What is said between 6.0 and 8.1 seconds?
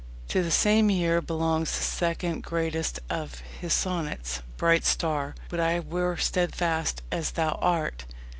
steadfast as thou art.